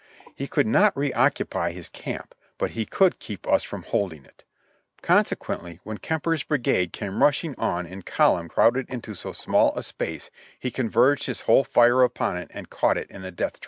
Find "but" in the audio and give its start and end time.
2.57-2.71